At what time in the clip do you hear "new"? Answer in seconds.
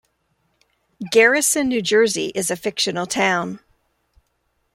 1.67-1.83